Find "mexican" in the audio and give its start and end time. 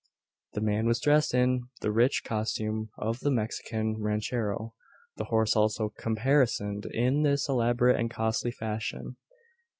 3.29-4.01